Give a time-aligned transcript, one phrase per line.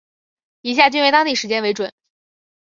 [0.61, 1.93] 以下均为当地时间为准。